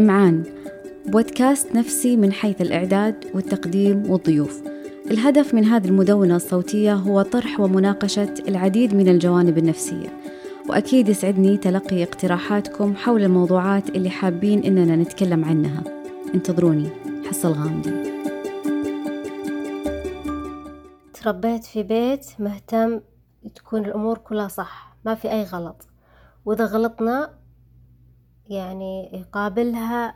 إمعان 0.00 0.44
بودكاست 1.06 1.74
نفسي 1.74 2.16
من 2.16 2.32
حيث 2.32 2.60
الإعداد 2.60 3.24
والتقديم 3.34 4.10
والضيوف. 4.10 4.62
الهدف 5.10 5.54
من 5.54 5.64
هذه 5.64 5.88
المدونة 5.88 6.36
الصوتية 6.36 6.94
هو 6.94 7.22
طرح 7.22 7.60
ومناقشة 7.60 8.34
العديد 8.48 8.94
من 8.94 9.08
الجوانب 9.08 9.58
النفسية 9.58 10.20
وأكيد 10.68 11.08
يسعدني 11.08 11.56
تلقي 11.56 12.02
اقتراحاتكم 12.02 12.94
حول 12.94 13.22
الموضوعات 13.22 13.88
اللي 13.88 14.10
حابين 14.10 14.64
إننا 14.64 14.96
نتكلم 14.96 15.44
عنها. 15.44 15.82
انتظروني. 16.34 16.88
حصة 17.28 17.48
الغامدي 17.48 17.92
تربيت 21.14 21.64
في 21.64 21.82
بيت 21.82 22.26
مهتم 22.38 23.00
تكون 23.54 23.84
الأمور 23.84 24.18
كلها 24.18 24.48
صح 24.48 24.96
ما 25.04 25.14
في 25.14 25.32
أي 25.32 25.44
غلط. 25.44 25.88
وإذا 26.44 26.64
غلطنا 26.64 27.39
يعني 28.50 29.10
يقابلها 29.12 30.14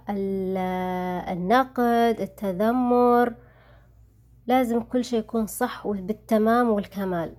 النقد 1.33 2.17
التذمر. 2.21 3.35
لازم 4.47 4.81
كل 4.81 5.05
شيء 5.05 5.19
يكون 5.19 5.47
صح 5.47 5.87
وبالتمام 5.87 6.71
والكمال. 6.71 7.37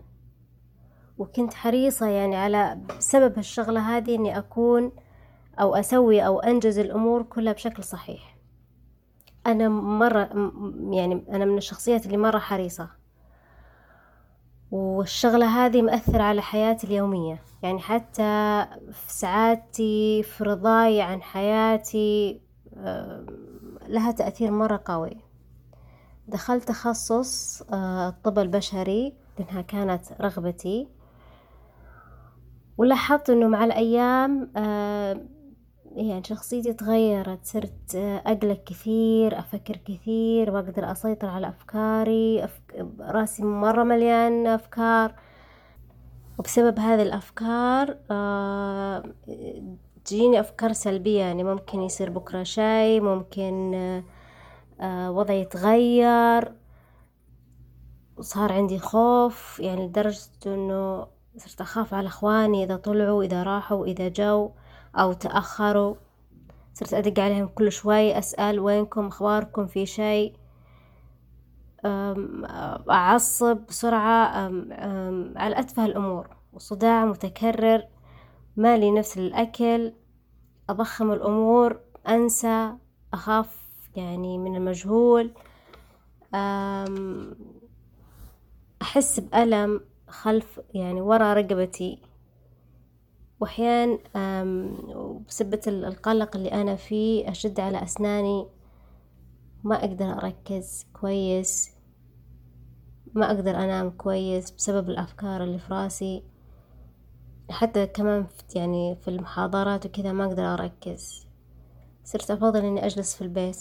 وكنت 1.18 1.54
حريصة 1.54 2.08
يعني 2.08 2.36
على 2.36 2.78
سبب 3.00 3.38
الشغلة 3.38 3.80
هذه 3.80 4.16
إني 4.16 4.38
أكون 4.38 4.92
أو 5.60 5.76
أسوي 5.76 6.26
أو 6.26 6.40
أنجز 6.40 6.80
الأمور 6.80 7.24
كلها 7.24 7.54
بشكل 7.54 7.84
صحيح. 7.84 8.38
أنا 9.48 9.70
مرة 9.70 10.30
يعني 10.92 11.26
أنا 11.30 11.46
من 11.46 11.58
الشخصيات 11.58 12.06
اللي 12.06 12.18
مرة 12.18 12.40
حريصة. 12.40 12.90
والشغلة 14.72 15.46
هذه 15.66 15.82
مأثرة 15.82 16.24
على 16.24 16.42
حياتي 16.42 16.88
اليومية. 16.88 17.42
يعني 17.64 17.80
حتى 17.80 18.66
في 18.92 19.14
سعادتي 19.14 20.24
في 20.24 20.44
رضاي 20.44 21.02
عن 21.02 21.22
حياتي 21.22 22.42
لها 23.88 24.12
تأثير 24.12 24.52
مرة 24.52 24.82
قوي. 24.86 25.18
دخلت 26.28 26.68
تخصص 26.68 27.62
آه، 27.62 28.10
الطب 28.10 28.40
البشري 28.40 29.14
لأنها 29.40 29.62
كانت 29.62 30.06
رغبتي. 30.22 30.88
ولاحظت 32.78 33.30
أنه 33.30 33.48
مع 33.48 33.64
الأيام 33.66 34.52
آه، 34.58 35.22
يعني 35.96 36.24
شخصيتي 36.24 36.74
تغيرت 36.74 37.46
صرت 37.46 37.96
آه، 37.96 38.22
أقلق 38.26 38.64
كثير 38.64 39.40
أفكر 39.40 39.78
كثير 39.78 40.52
ما 40.52 40.60
أقدر 40.60 40.92
أسيطر 40.92 41.28
على 41.28 41.50
أفكاري 41.50 42.44
أفك... 42.44 42.88
رأسي 43.00 43.44
مرة 43.44 43.84
مليان 43.84 44.48
أفكار. 44.48 45.16
وبسبب 46.40 46.80
هذه 46.80 47.02
الأفكار 47.02 47.98
آه، 48.12 49.04
تجيني 50.06 50.40
أفكار 50.40 50.74
سلبية 50.74 51.20
يعني 51.20 51.44
ممكن 51.44 51.82
يصير 51.82 52.10
بكرة 52.10 52.44
شيء 52.44 53.02
ممكن 53.02 53.72
وضعي 54.84 55.42
يتغير. 55.42 56.54
وصار 58.18 58.54
عندي 58.54 58.80
خوف 58.80 59.60
يعني 59.60 59.88
لدرجة 59.88 60.30
إنه 60.46 61.08
صرت 61.38 61.62
أخاف 61.62 61.94
على 61.94 62.08
إخواني 62.08 62.64
إذا 62.64 62.76
طلعوا 62.76 63.24
إذا 63.24 63.44
راحوا 63.44 63.86
إذا 63.86 64.08
جو. 64.08 64.52
أو 64.96 65.14
تأخروا. 65.14 65.96
صرت 66.74 66.94
أدق 66.94 67.24
عليهم 67.24 67.48
كل 67.48 67.72
شوي 67.72 68.18
أسأل 68.18 68.60
وينكم 68.60 69.08
أخباركم 69.08 69.68
في 69.68 69.86
شيء. 69.86 70.36
أعصب 72.90 73.58
بسرعة 73.58 74.26
على 75.36 75.60
أتفه 75.60 75.86
الأمور. 75.86 76.28
وصداع 76.54 77.06
متكرر 77.06 77.84
مالي 78.58 78.92
نفس 78.92 79.18
الأكل 79.18 79.94
أضخم 80.70 81.12
الأمور 81.12 81.80
أنسى 82.08 82.74
أخاف 83.14 83.70
يعني 83.96 84.38
من 84.38 84.56
المجهول. 84.56 85.34
أحس 88.82 89.20
بألم 89.20 89.82
خلف 90.10 90.62
يعني 90.74 91.02
ورا 91.02 91.34
رقبتي. 91.34 92.02
وأحيان 93.40 94.00
بسبة 95.28 95.62
القلق 95.68 96.36
اللي 96.36 96.52
أنا 96.52 96.76
فيه 96.76 97.32
أشد 97.32 97.60
على 97.60 97.84
أسناني 97.84 98.48
ما 99.64 99.76
أقدر 99.76 100.06
أركز 100.06 100.86
كويس 100.94 101.72
ما 103.14 103.26
أقدر 103.26 103.56
أنام 103.56 103.90
كويس 103.90 104.52
بسبب 104.52 104.90
الأفكار 104.90 105.44
اللي 105.44 105.60
في 105.60 105.74
راسي. 105.74 106.24
حتى 107.50 107.88
كمان 107.88 108.26
يعني 108.56 108.96
في 108.96 109.08
المحاضرات 109.08 109.86
وكذا 109.86 110.12
ما 110.12 110.26
أقدر 110.26 110.54
أركز. 110.54 111.28
صرت 112.04 112.32
أفضل 112.32 112.66
إني 112.66 112.86
أجلس 112.86 113.16
في 113.16 113.22
البيت 113.22 113.58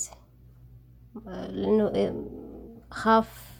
لأنه 1.26 1.92
أخاف 2.90 3.53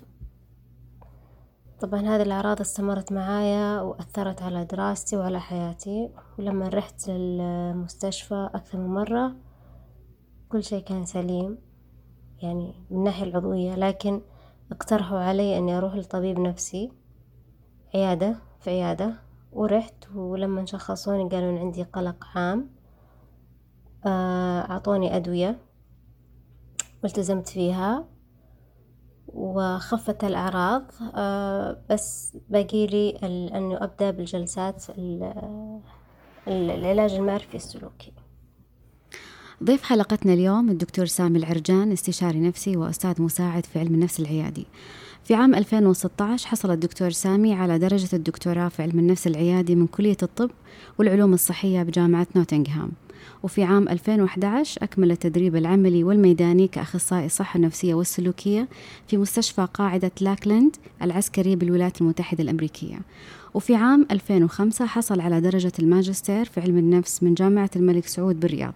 طبعا 1.80 2.00
هذه 2.00 2.22
الأعراض 2.22 2.60
استمرت 2.60 3.12
معايا 3.12 3.80
وأثرت 3.80 4.42
على 4.42 4.64
دراستي 4.64 5.16
وعلى 5.16 5.40
حياتي. 5.40 6.10
ولما 6.38 6.68
رحت 6.68 7.08
للمستشفى 7.08 8.50
أكثر 8.54 8.78
من 8.78 8.86
مرة 8.94 9.36
كل 10.48 10.64
شيء 10.64 10.84
كان 10.84 11.04
سليم 11.04 11.58
يعني 12.42 12.74
من 12.90 12.96
الناحية 12.96 13.24
العضوية 13.24 13.74
لكن 13.74 14.20
اقترحوا 14.72 15.18
علي 15.18 15.58
أني 15.58 15.78
أروح 15.78 15.94
لطبيب 15.94 16.38
نفسي 16.40 16.92
عيادة 17.94 18.36
في 18.60 18.70
عيادة. 18.70 19.14
ورحت 19.52 19.94
ولما 20.14 20.64
شخصوني 20.66 21.28
قالوا 21.28 21.50
إن 21.50 21.58
عندي 21.58 21.82
قلق 21.82 22.24
عام 22.34 22.70
آه، 24.06 24.60
أعطوني 24.60 25.16
أدوية 25.16 25.58
والتزمت 27.02 27.48
فيها. 27.48 28.04
وخفت 29.34 30.24
الأعراض. 30.24 30.82
آه، 31.14 31.76
بس 31.90 32.36
باقي 32.48 32.86
لي 32.86 33.10
أنه 33.54 33.84
أبدأ 33.84 34.10
بالجلسات 34.10 34.84
العلاج 36.48 37.14
المعرفي 37.14 37.54
السلوكي. 37.54 38.12
ضيف 39.64 39.82
حلقتنا 39.82 40.32
اليوم 40.32 40.70
الدكتور 40.70 41.06
سامي 41.06 41.38
العرجان 41.38 41.92
استشاري 41.92 42.40
نفسي 42.40 42.76
وأستاذ 42.76 43.22
مساعد 43.22 43.66
في 43.66 43.78
علم 43.78 43.94
النفس 43.94 44.20
العيادي. 44.20 44.66
في 45.24 45.34
عام 45.34 45.54
2016 45.54 46.48
حصل 46.48 46.70
الدكتور 46.70 47.10
سامي 47.10 47.54
على 47.54 47.78
درجة 47.78 48.16
الدكتوراه 48.16 48.68
في 48.68 48.82
علم 48.82 48.98
النفس 48.98 49.26
العيادي 49.26 49.74
من 49.74 49.86
كلية 49.86 50.16
الطب 50.22 50.50
والعلوم 50.98 51.34
الصحية 51.34 51.82
بجامعة 51.82 52.26
نوتنغهام. 52.36 52.92
وفي 53.42 53.62
عام 53.64 53.88
2011 53.88 54.82
أكمل 54.82 55.10
التدريب 55.10 55.56
العملي 55.56 56.04
والميداني 56.04 56.68
كأخصائي 56.68 57.26
الصحة 57.26 57.56
النفسية 57.56 57.94
والسلوكية 57.94 58.68
في 59.08 59.16
مستشفى 59.16 59.68
قاعدة 59.74 60.12
لاكلاند 60.20 60.76
العسكري 61.02 61.56
بالولايات 61.56 62.00
المتحدة 62.00 62.44
الأمريكية. 62.44 62.98
وفي 63.54 63.74
عام 63.74 64.06
2005 64.10 64.86
حصل 64.86 65.20
على 65.20 65.40
درجة 65.40 65.72
الماجستير 65.78 66.44
في 66.44 66.60
علم 66.60 66.78
النفس 66.78 67.22
من 67.22 67.34
جامعة 67.34 67.70
الملك 67.76 68.06
سعود 68.06 68.40
بالرياض. 68.40 68.74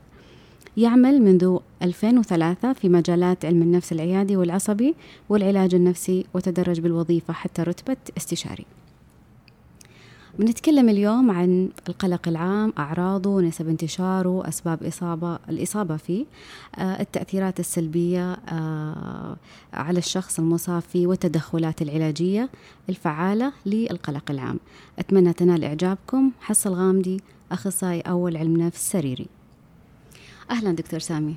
يعمل 0.77 1.23
منذ 1.23 1.59
2003 1.83 2.73
في 2.73 2.89
مجالات 2.89 3.45
علم 3.45 3.63
النفس 3.63 3.93
العيادي 3.93 4.37
والعصبي 4.37 4.95
والعلاج 5.29 5.75
النفسي 5.75 6.25
وتدرج 6.35 6.81
بالوظيفة 6.81 7.33
حتى 7.33 7.63
رتبة 7.63 7.97
استشاري. 8.17 8.78
بنتكلم 10.39 10.89
اليوم 10.89 11.31
عن 11.31 11.69
القلق 11.89 12.29
العام 12.29 12.73
أعراضه 12.79 13.41
نسب 13.41 13.69
انتشاره 13.69 14.49
أسباب 14.49 14.83
إصابة 14.83 15.39
الإصابة 15.49 15.97
فيه 15.97 16.27
آه، 16.79 17.01
التأثيرات 17.01 17.61
السلبية 17.61 18.33
آه، 18.33 19.37
على 19.73 19.99
الشخص 19.99 20.39
المصاب 20.39 20.83
فيه 20.83 21.07
والتدخلات 21.07 21.83
العلاجية 21.83 22.49
الفعالة 22.89 23.53
للقلق 23.67 24.31
العام. 24.31 24.61
أتمنى 24.99 25.33
تنال 25.33 25.65
إعجابكم. 25.65 26.31
حصة 26.41 26.69
الغامدي 26.69 27.21
أخصائي 27.53 28.01
أول 28.01 28.37
علم 28.37 28.57
نفس 28.57 28.91
سريري. 28.91 29.27
أهلا 30.51 30.73
دكتور 30.73 31.01
سامي. 31.01 31.35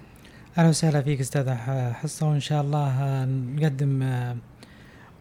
أهلا 0.57 0.69
وسهلا 0.69 1.01
فيك 1.01 1.19
أستاذة 1.19 1.55
حصة 1.93 2.29
وإن 2.29 2.39
شاء 2.39 2.61
الله 2.61 3.25
نقدم 3.25 4.01
آه، 4.03 4.35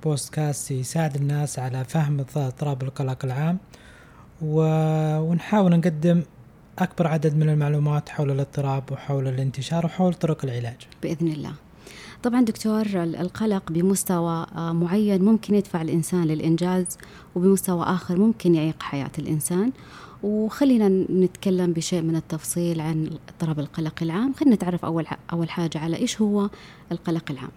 بودكاست 0.04 0.70
يساعد 0.70 1.16
الناس 1.16 1.58
على 1.58 1.84
فهم 1.84 2.20
اضطراب 2.20 2.82
القلق 2.82 3.24
العام 3.24 3.58
ونحاول 4.42 5.70
نقدم 5.76 6.22
أكبر 6.78 7.06
عدد 7.06 7.36
من 7.36 7.48
المعلومات 7.48 8.08
حول 8.08 8.30
الاضطراب 8.30 8.92
وحول 8.92 9.28
الانتشار 9.28 9.86
وحول 9.86 10.14
طرق 10.14 10.44
العلاج. 10.44 10.76
بإذن 11.02 11.28
الله. 11.28 11.52
طبعا 12.22 12.40
دكتور 12.40 12.86
القلق 13.04 13.72
بمستوى 13.72 14.46
آه، 14.56 14.72
معين 14.72 15.22
ممكن 15.22 15.54
يدفع 15.54 15.82
الإنسان 15.82 16.24
للإنجاز 16.24 16.98
وبمستوى 17.34 17.84
آخر 17.84 18.16
ممكن 18.16 18.54
يعيق 18.54 18.82
حياة 18.82 19.10
الإنسان. 19.18 19.72
وخلينا 20.22 20.88
نتكلم 21.10 21.72
بشيء 21.72 22.02
من 22.02 22.16
التفصيل 22.16 22.80
عن 22.80 23.10
اضطراب 23.28 23.60
القلق 23.60 24.02
العام. 24.02 24.34
خلينا 24.34 24.54
نتعرف 24.54 24.84
أول 24.84 25.06
أول 25.32 25.50
حاجة 25.50 25.78
على 25.78 25.96
إيش 25.96 26.20
هو 26.20 26.50
القلق 26.92 27.30
العام. 27.30 27.50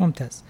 ممتاز. 0.00 0.44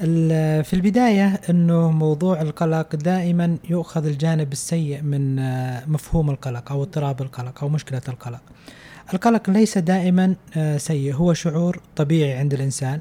في 0.00 0.72
البداية 0.72 1.40
أنه 1.50 1.90
موضوع 1.90 2.42
القلق 2.42 2.96
دائما 2.96 3.56
يؤخذ 3.70 4.06
الجانب 4.06 4.52
السيء 4.52 5.02
من 5.02 5.38
آه، 5.38 5.82
مفهوم 5.86 6.30
القلق 6.30 6.72
أو 6.72 6.82
اضطراب 6.82 7.22
القلق 7.22 7.62
أو 7.62 7.68
مشكلة 7.68 8.02
القلق. 8.08 8.40
القلق 9.14 9.50
ليس 9.50 9.78
دائما 9.78 10.34
آه، 10.56 10.76
سيء 10.76 11.14
هو 11.14 11.34
شعور 11.34 11.80
طبيعي 11.96 12.32
عند 12.32 12.54
الإنسان. 12.54 13.00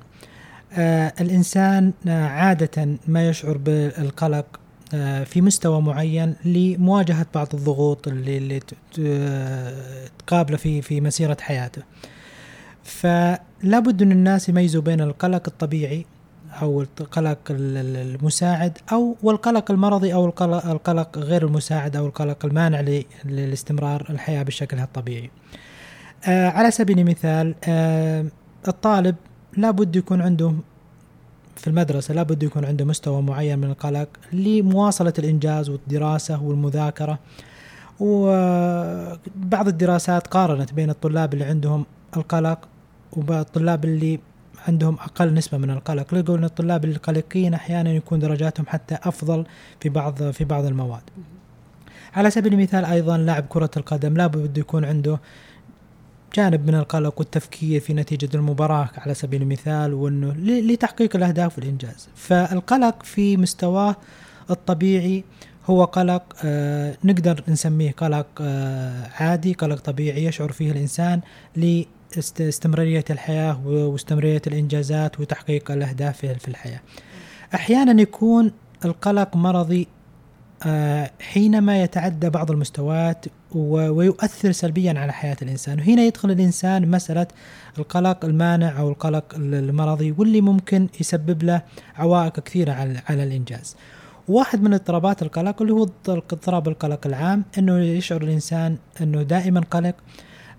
آه، 0.74 1.14
الإنسان 1.22 1.94
عادة 2.08 2.98
ما 3.08 3.30
يشعر 3.30 3.58
بالقلق 3.58 4.60
في 5.26 5.42
مستوى 5.42 5.82
معين 5.82 6.36
لمواجهة 6.46 7.26
بعض 7.34 7.48
الضغوط 7.54 8.08
اللي 8.08 8.60
تقابله 10.20 10.58
في 10.58 10.82
في 10.82 11.02
مسيرة 11.02 11.38
حياته. 11.42 11.82
فلا 12.84 13.80
بد 13.80 14.02
أن 14.02 14.12
الناس 14.12 14.50
يميزوا 14.50 14.82
بين 14.82 15.02
القلق 15.02 15.44
الطبيعي 15.48 16.06
أو 16.62 16.82
القلق 16.82 17.38
المساعد 17.50 18.78
أو 18.92 19.16
والقلق 19.24 19.72
المرضي 19.72 20.14
أو 20.14 20.26
القلق 20.26 21.18
غير 21.18 21.46
المساعد 21.46 21.96
أو 21.96 22.06
القلق 22.06 22.46
المانع 22.46 23.00
لاستمرار 23.26 24.06
الحياة 24.10 24.44
بشكلها 24.44 24.84
الطبيعي. 24.84 25.30
آه 26.28 26.50
على 26.50 26.72
سبيل 26.72 27.00
المثال 27.00 27.56
آه 27.68 28.26
الطالب 28.68 29.16
لابد 29.58 29.96
يكون 29.96 30.22
عنده 30.22 30.54
في 31.56 31.68
المدرسة 31.68 32.14
لابد 32.14 32.44
يكون 32.44 32.66
عنده 32.66 32.86
مستوى 32.86 33.22
معين 33.22 33.60
من 33.60 33.70
القلق 33.70 34.08
لمواصلة 34.34 35.14
الإنجاز 35.20 35.70
والدراسة 35.70 36.44
والمذاكرة. 36.44 37.20
وبعض 38.00 39.68
الدراسات 39.68 40.28
قارنت 40.28 40.74
بين 40.74 40.90
الطلاب 40.90 41.34
اللي 41.34 41.46
عندهم 41.46 41.86
القلق 42.18 42.60
والطلاب 43.12 43.86
اللي 43.86 44.20
عندهم 44.68 44.94
أقل 44.96 45.34
نسبة 45.34 45.58
من 45.58 45.70
القلق. 45.70 46.14
لقوا 46.14 46.38
أن 46.38 46.44
الطلاب 46.44 46.86
القلقين 46.86 47.54
أحيانا 47.54 47.92
يكون 47.92 48.20
درجاتهم 48.20 48.66
حتى 48.68 48.98
أفضل 49.04 49.46
في 49.80 49.90
بعض 49.90 50.24
في 50.32 50.44
بعض 50.44 50.66
المواد. 50.66 51.02
على 52.14 52.30
سبيل 52.32 52.54
المثال 52.54 52.86
أيضا 52.86 53.18
لاعب 53.18 53.46
كرة 53.50 53.72
القدم 53.78 54.14
لابد 54.18 54.58
يكون 54.58 54.86
عنده 54.86 55.20
جانب 56.36 56.68
من 56.68 56.76
القلق 56.76 57.20
والتفكير 57.20 57.82
في 57.82 57.94
نتيجة 57.94 58.30
المباراة 58.36 58.90
على 58.98 59.14
سبيل 59.14 59.42
المثال 59.42 59.94
وأنه 59.94 60.34
لتحقيق 60.38 61.16
الأهداف 61.16 61.58
والإنجاز. 61.58 62.08
فالقلق 62.16 63.04
في 63.04 63.38
مستواه 63.38 63.96
الطبيعي 64.50 65.24
هو 65.66 65.84
قلق 65.84 66.24
آه 66.46 66.98
نقدر 67.04 67.44
نسميه 67.48 67.92
قلق 67.92 68.28
آه 68.42 69.08
عادي 69.20 69.54
قلق 69.54 69.80
طبيعي 69.80 70.26
يشعر 70.26 70.52
فيه 70.52 70.72
الإنسان 70.72 71.22
لاستمرارية 72.18 73.06
الحياة 73.10 73.68
واستمرارية 73.68 74.42
الإنجازات 74.48 75.20
وتحقيق 75.20 75.72
الأهداف 75.72 76.18
في 76.26 76.48
الحياة. 76.48 76.80
أحيانا 77.54 78.02
يكون 78.02 78.52
القلق 78.86 79.36
مرضي 79.36 79.88
آه، 80.66 81.12
حينما 81.20 81.84
يتعدى 81.84 82.30
بعض 82.30 82.52
المستويات 82.52 83.26
ويؤثر 83.56 84.52
سلبيا 84.52 85.00
على 85.00 85.14
حياة 85.14 85.38
الإنسان. 85.42 85.80
وهنا 85.80 86.02
يدخل 86.02 86.32
الإنسان 86.32 86.92
مسألة 86.92 87.28
القلق 87.78 88.26
المانع 88.26 88.80
أو 88.80 88.90
القلق 88.90 89.36
المرضي 89.36 90.16
واللي 90.18 90.42
ممكن 90.42 90.88
يسبب 91.00 91.44
له 91.44 91.62
عوائق 91.96 92.40
كثيرة 92.40 92.72
على 93.10 93.24
الإنجاز. 93.24 93.76
واحد 94.28 94.62
من 94.62 94.74
اضطرابات 94.74 95.22
القلق 95.22 95.62
اللي 95.62 95.74
هو 95.74 95.84
اضطراب 96.08 96.68
القلق 96.68 97.08
العام 97.08 97.44
إنه 97.58 97.80
يشعر 97.80 98.22
الإنسان 98.22 98.78
إنه 99.02 99.22
دائما 99.24 99.60
قلق 99.72 99.96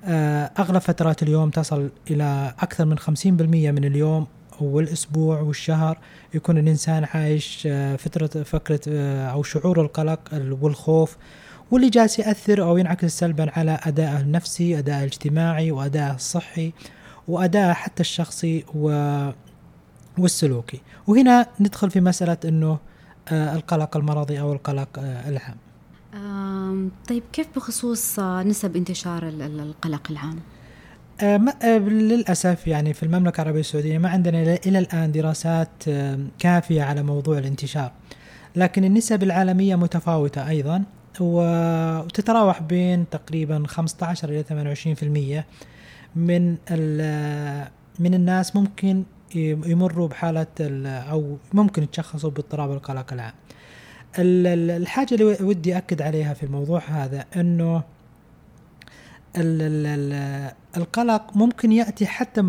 أغلب 0.05 0.79
فترات 0.79 1.23
اليوم 1.23 1.51
تصل 1.51 1.91
إلى 2.11 2.55
أكثر 2.61 2.85
من 2.85 2.99
50% 2.99 3.03
من 3.27 3.85
اليوم 3.85 4.27
والأسبوع 4.61 5.41
والشهر 5.41 5.99
يكون 6.35 6.59
الإنسان 6.59 7.07
عايش 7.15 7.69
آه، 7.71 7.97
فترة 7.97 8.43
فكره 8.43 8.81
آه، 8.89 9.27
أو 9.27 9.43
شعور 9.43 9.81
القلق 9.81 10.21
والخوف 10.61 11.17
واللي 11.71 11.89
جالس 11.91 12.19
يأثر 12.19 12.63
أو 12.63 12.77
ينعكس 12.77 13.19
سلبا 13.19 13.59
على 13.59 13.79
ادائه 13.83 14.21
النفسي، 14.21 14.79
ادائه 14.79 14.99
الاجتماعي، 14.99 15.71
وادائه 15.71 16.15
الصحي، 16.15 16.73
وادائه 17.29 17.73
حتى 17.73 18.01
الشخصي 18.01 18.65
والسلوكي، 20.19 20.81
وهنا 21.07 21.47
ندخل 21.61 21.91
في 21.91 22.01
مسألة 22.01 22.37
إنه 22.45 22.79
آه، 23.29 23.55
القلق 23.55 23.97
المرضي 23.97 24.41
أو 24.41 24.53
القلق 24.53 24.89
العام. 24.99 25.57
طيب 27.09 27.23
كيف 27.33 27.47
بخصوص 27.57 28.21
نسب 28.21 28.77
انتشار 28.77 29.29
القلق 29.29 30.11
العام؟ 30.11 30.41
آه، 31.23 31.41
آه، 31.63 31.79
للأسف 31.79 32.67
يعني 32.67 32.95
في 32.95 33.03
المملكة 33.03 33.41
العربية 33.43 33.61
السعودية 33.61 33.99
ما 33.99 34.09
عندنا 34.09 34.43
إلى 34.67 34.79
الآن 34.79 35.13
دراسات 35.13 35.85
كافية 36.39 36.83
على 36.83 37.03
موضوع 37.03 37.39
الانتشار 37.39 37.93
لكن 38.57 38.85
النسب 38.85 39.23
العالمية 39.23 39.77
متفاوتة 39.77 40.49
أيضا 40.49 40.85
وتتراوح 41.21 42.63
بين 42.63 43.09
تقريبا 43.09 43.67
15 43.67 44.29
إلى 44.29 44.45
28% 44.45 45.45
من 46.17 46.57
من 47.99 48.15
الناس 48.15 48.57
ممكن 48.57 49.05
يمروا 49.35 50.09
بحالة 50.09 50.47
أو 51.11 51.37
ممكن 51.53 51.83
يتشخصوا 51.83 52.31
باضطراب 52.31 52.73
القلق 52.73 53.13
العام 53.13 53.33
الحاجة 54.19 55.15
اللي 55.15 55.25
ودي 55.25 55.77
أكد 55.77 56.03
عليها 56.03 56.35
في 56.35 56.43
الموضوع 56.43 56.83
هذا 56.89 57.25
أنه 57.37 57.83
القلق 60.77 61.37
ممكن 61.37 61.73
يأتي 61.73 62.07
حتى 62.07 62.41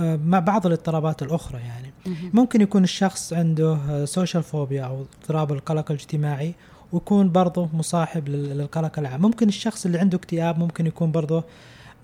آه، 0.00 0.16
مع 0.16 0.38
بعض 0.38 0.66
الاضطرابات 0.66 1.22
الأخرى 1.22 1.60
يعني. 1.60 1.92
ممكن 2.32 2.60
يكون 2.60 2.84
الشخص 2.84 3.32
عنده 3.32 4.04
سوشيال 4.04 4.42
فوبيا 4.42 4.84
أو 4.84 5.02
اضطراب 5.02 5.52
القلق 5.52 5.90
الاجتماعي 5.90 6.54
ويكون 6.92 7.32
برضه 7.32 7.68
مصاحب 7.72 8.28
للقلق 8.28 8.98
العام. 8.98 9.22
ممكن 9.22 9.48
الشخص 9.48 9.86
اللي 9.86 9.98
عنده 9.98 10.18
اكتئاب 10.18 10.58
ممكن 10.58 10.86
يكون 10.86 11.12
برضه 11.12 11.44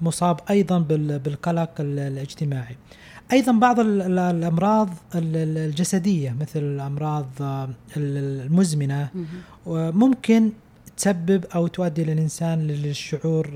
مصاب 0.03 0.41
أيضا 0.51 0.79
بالقلق 0.79 1.71
الاجتماعي. 1.81 2.77
أيضا 3.33 3.53
بعض 3.53 3.81
الأمراض 3.81 4.89
الجسدية 5.15 6.37
مثل 6.41 6.61
الأمراض 6.61 7.27
آه، 7.41 7.69
المزمنة 7.97 9.09
ممكن 9.67 10.51
تسبب 10.97 11.45
أو 11.55 11.67
تؤدي 11.67 12.05
للانسان 12.05 12.67
للشعور 12.67 13.51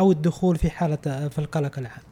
أو 0.00 0.12
الدخول 0.12 0.56
في 0.56 0.70
حالة 0.70 1.28
في 1.28 1.38
القلق 1.38 1.78
العام. 1.78 2.02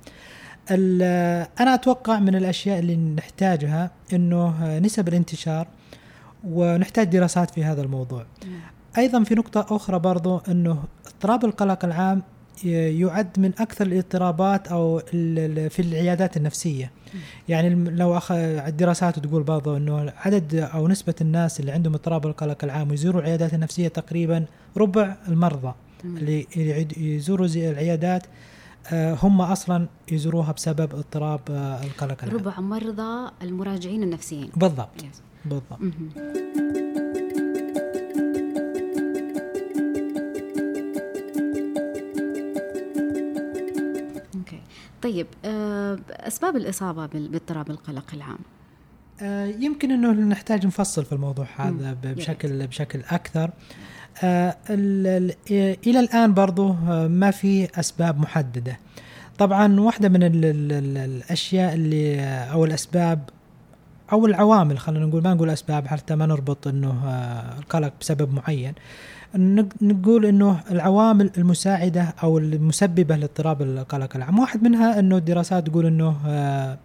أنا 1.61 1.75
أتوقع 1.75 2.19
من 2.19 2.35
الأشياء 2.35 2.79
اللي 2.79 2.96
نحتاجها 2.96 3.91
إنه 4.12 4.79
نسب 4.79 5.08
الانتشار 5.08 5.69
ونحتاج 6.44 7.08
دراسات 7.08 7.50
في 7.50 7.64
هذا 7.64 7.82
الموضوع. 7.82 8.26
أيضا 8.99 9.23
في 9.25 9.35
نقطة 9.35 9.76
أخرى 9.76 9.99
برضو 9.99 10.38
إنه 10.49 10.84
اضطراب 11.06 11.44
القلق 11.44 11.84
العام 11.84 12.22
يعد 12.65 13.39
من 13.39 13.53
أكثر 13.58 13.87
الاضطرابات 13.87 14.69
أو 14.69 14.99
في 15.69 15.79
العيادات 15.79 16.37
النفسية. 16.37 16.91
يعني 17.49 17.91
لو 17.91 18.17
أخ... 18.17 18.32
الدراسات 18.32 19.19
تقول 19.19 19.43
برضه 19.43 19.77
إنه 19.77 20.13
عدد 20.17 20.55
أو 20.55 20.89
نسبة 20.89 21.15
الناس 21.20 21.61
اللي 21.61 21.73
عندهم 21.73 21.94
اضطراب 21.94 22.27
القلق 22.27 22.65
العام 22.65 22.91
ويزوروا 22.91 23.20
العيادات 23.20 23.55
النفسية 23.55 23.89
تقريبا 23.89 24.44
ربع 24.77 25.17
المرضى 25.29 25.75
اللي 26.05 26.46
يزوروا 26.96 27.46
زي 27.46 27.70
العيادات 27.70 28.23
آه، 28.93 29.19
هم 29.23 29.41
أصلا 29.41 29.87
يزوروها 30.13 30.53
بسبب 30.53 30.94
اضطراب 30.94 31.41
آه، 31.51 31.84
القلق 31.84 32.25
العام. 32.25 32.39
ربع 32.39 32.61
مرضى 32.61 33.31
المراجعين 33.43 34.03
النفسيين. 34.03 34.51
بالضبط. 34.56 35.05
بالضبط. 35.44 35.79
طيب 45.05 45.27
آه، 45.44 45.99
أسباب 46.11 46.56
الإصابة 46.56 47.06
باضطراب 47.06 47.70
القلق 47.70 48.05
العام. 48.15 48.39
آه، 49.23 49.46
يمكن 49.46 49.91
إنه 49.91 50.13
نحتاج 50.13 50.67
نفصل 50.67 51.05
في 51.05 51.13
الموضوع 51.13 51.46
هذا 51.56 51.96
بشكل 52.05 52.67
بشكل 52.67 53.01
أكثر. 53.11 53.51
آه، 54.23 54.56
إلى 55.87 56.01
الآن 56.01 56.34
برضو 56.34 56.73
ما 57.08 57.31
في 57.31 57.69
أسباب 57.81 58.20
محددة. 58.20 58.79
طبعا 59.39 59.81
واحدة 59.81 60.08
من 60.08 60.20
الأشياء 60.23 61.75
اللي 61.75 62.20
أو 62.25 62.65
الأسباب 62.65 63.31
أو 64.13 64.27
العوامل 64.27 64.79
خلينا 64.79 65.06
نقول 65.06 65.23
ما 65.23 65.34
نقول 65.34 65.51
أسباب 65.51 65.87
حتى 65.87 66.15
ما 66.15 66.27
نربط 66.27 66.67
إنه 66.67 67.11
القلق 67.58 67.93
بسبب 68.01 68.34
معين. 68.34 68.75
نقول 69.36 70.26
إنه 70.26 70.60
العوامل 70.70 71.31
المساعدة 71.38 72.14
أو 72.22 72.38
المسببة 72.38 73.17
لاضطراب 73.17 73.62
القلق 73.62 74.17
العام. 74.17 74.38
واحد 74.38 74.62
منها 74.62 74.98
إنه 74.98 75.17
الدراسات 75.17 75.67
تقول 75.67 75.86
إنه 75.86 76.17
آه، 76.26 76.79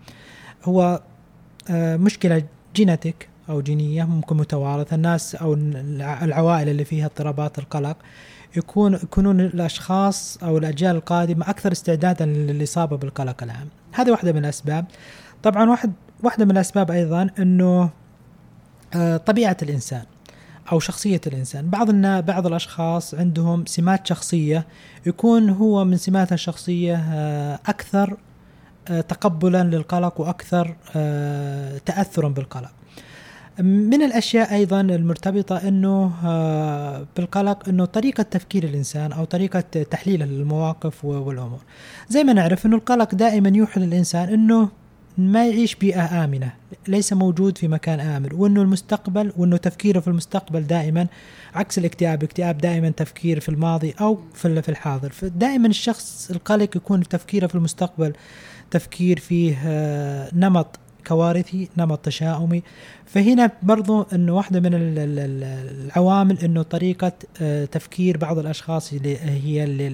هو 0.64 1.02
آه، 1.70 1.98
مشكلة 1.98 2.44
جينيتك 2.76 3.30
أو 3.50 3.62
جينية 3.62 4.04
ممكن 4.04 4.38
متوارثة. 4.38 4.96
الناس 4.96 5.36
أو 5.36 5.54
العوائل 6.22 6.70
اللي 6.70 6.86
فيها 6.86 7.06
اضطرابات 7.06 7.60
القلق 7.60 7.98
يكون 8.58 8.94
يكونون 8.94 9.40
الأشخاص 9.40 10.38
أو 10.44 10.58
الأجيال 10.58 10.96
القادمة 10.96 11.50
أكثر 11.50 11.72
استعدادا 11.72 12.26
للإصابة 12.26 12.98
بالقلق 12.98 13.44
العام. 13.44 13.68
هذه 13.92 14.12
واحدة 14.12 14.32
من 14.32 14.40
الأسباب. 14.40 14.86
طبعا 15.44 15.70
واحد 15.70 15.92
واحدة 16.24 16.46
من 16.46 16.52
الأسباب 16.52 16.92
أيضا 16.92 17.30
إنه 17.40 17.90
آه، 18.96 19.18
طبيعة 19.18 19.58
الإنسان. 19.62 20.04
أو 20.72 20.80
شخصية 20.80 21.22
الإنسان. 21.28 21.70
بعض 21.70 21.90
النا 21.90 22.20
بعض 22.20 22.48
الأشخاص 22.48 23.16
عندهم 23.16 23.66
سمات 23.66 24.08
شخصية 24.08 24.66
يكون 25.06 25.50
هو 25.50 25.86
من 25.86 25.98
سماتها 25.98 26.34
الشخصية 26.36 26.96
آه، 26.96 27.60
أكثر 27.66 28.18
آه، 28.88 29.02
تقبلا 29.02 29.64
للقلق 29.64 30.22
وأكثر 30.22 30.76
آه، 30.96 31.78
تاثرا 31.78 32.30
بالقلق. 32.30 32.72
من 33.60 34.02
الأشياء 34.02 34.54
أيضا 34.56 34.82
المرتبطة 34.82 35.68
إنه 35.68 36.12
بالقلق 37.18 37.70
إنه 37.70 37.86
طريقة 37.86 38.24
تفكير 38.24 38.64
الإنسان 38.64 39.12
أو 39.12 39.26
طريقة 39.26 39.60
تحليله 39.62 40.26
للمواقف 40.26 41.06
والأمور. 41.06 41.60
زي 42.10 42.24
ما 42.24 42.34
نعرف 42.34 42.66
إنه 42.66 42.76
القلق 42.76 43.16
دائما 43.16 43.52
يوحي 43.56 43.80
للإنسان 43.80 44.30
إنه 44.30 44.70
ما 45.20 45.48
يعيش 45.48 45.76
بيئة 45.76 46.24
آمنة 46.24 46.54
ليس 46.88 47.14
موجود 47.14 47.58
في 47.58 47.68
مكان 47.68 48.00
آمن. 48.00 48.30
وأنه 48.34 48.62
المستقبل 48.62 49.34
وأنه 49.38 49.58
تفكيره 49.58 50.00
في 50.00 50.08
المستقبل 50.08 50.68
دائما 50.68 51.08
عكس 51.56 51.78
الاكتئاب. 51.78 52.24
الاكتئاب 52.24 52.58
دائما 52.58 52.90
تفكير 52.90 53.40
في 53.40 53.50
الماضي 53.50 53.94
أو 54.02 54.20
في 54.34 54.70
الحاضر. 54.70 55.10
فدائما 55.10 55.68
الشخص 55.68 56.32
القلق 56.32 56.78
يكون 56.78 57.04
تفكيره 57.04 57.48
في 57.48 57.56
المستقبل 57.56 58.14
تفكير 58.72 59.20
فيه 59.20 59.58
آه، 59.66 60.30
نمط 60.34 60.80
كوارثي 61.08 61.70
نمط 61.78 62.00
تشاؤمي. 62.00 62.64
فهنا 63.06 63.52
برضو 63.64 64.02
إنه 64.14 64.36
واحدة 64.36 64.60
من 64.60 64.72
العوامل 64.74 66.40
إنه 66.40 66.62
طريقة 66.62 67.12
آه، 67.42 67.66
تفكير 67.66 68.18
بعض 68.18 68.40
الأشخاص 68.40 68.94
اللي 68.94 69.18
هي 69.18 69.64
اللي, 69.64 69.88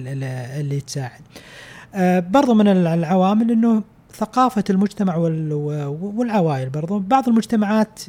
اللي 0.60 0.80
تساعد. 0.80 1.20
آه، 1.94 2.20
برضو 2.20 2.54
من 2.54 2.68
العوامل 2.68 3.50
إنه 3.50 3.82
ثقافة 4.16 4.64
المجتمع 4.70 5.16
والعوائل 5.16 6.70
برضو. 6.70 6.98
بعض 6.98 7.28
المجتمعات 7.28 8.00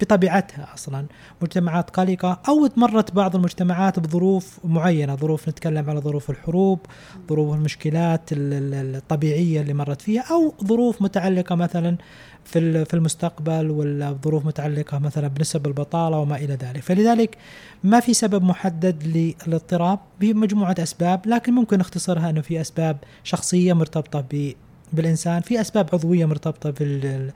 بطبيعتها 0.00 0.74
أصلا 0.74 1.06
مجتمعات 1.42 1.90
قلقة 1.90 2.40
أو 2.48 2.68
مرت 2.76 3.12
بعض 3.12 3.36
المجتمعات 3.36 3.98
بظروف 3.98 4.58
معينة 4.64 5.16
ظروف 5.16 5.48
نتكلم 5.48 5.90
على 5.90 6.00
ظروف 6.00 6.30
الحروب 6.30 6.78
ظروف 7.28 7.54
المشكلات 7.54 8.20
الطبيعية 8.32 9.60
اللي 9.60 9.74
مرت 9.74 10.02
فيها 10.02 10.24
أو 10.30 10.54
ظروف 10.64 11.02
متعلقة 11.02 11.54
مثلا 11.54 11.96
في 12.44 12.84
في 12.84 12.94
المستقبل 12.94 13.70
ولا 13.70 14.16
ظروف 14.24 14.46
متعلقة 14.46 14.98
مثلا 14.98 15.28
بنسب 15.28 15.66
البطالة 15.66 16.18
وما 16.18 16.36
إلى 16.36 16.54
ذلك. 16.54 16.82
فلذلك 16.82 17.36
ما 17.84 18.00
في 18.00 18.14
سبب 18.14 18.42
محدد 18.42 19.02
للاضطراب 19.46 19.98
بمجموعة 20.20 20.76
أسباب 20.78 21.20
لكن 21.26 21.52
ممكن 21.52 21.78
نختصرها 21.78 22.30
إنه 22.30 22.40
في 22.40 22.60
أسباب 22.60 22.96
شخصية 23.24 23.72
مرتبطة 23.72 24.20
بالإنسان 24.92 25.40
في 25.40 25.60
أسباب 25.60 25.88
عضوية 25.92 26.24
مرتبطة 26.26 26.72
في 26.72 27.30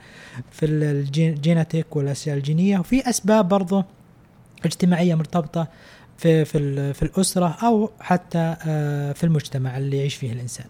في 0.50 0.66
الجيناتيك 0.66 1.96
والأشياء 1.96 2.36
الجينية 2.36 2.78
وفي 2.78 3.10
أسباب 3.10 3.48
برضه 3.48 3.84
اجتماعية 4.64 5.14
مرتبطة 5.14 5.68
في 6.18 6.44
في 6.44 6.92
في 6.94 7.02
الأسرة 7.02 7.46
أو 7.62 7.90
حتى 8.00 8.56
آه، 8.66 9.12
في 9.12 9.24
المجتمع 9.24 9.78
اللي 9.78 9.96
يعيش 9.98 10.14
فيه 10.14 10.32
الإنسان. 10.32 10.66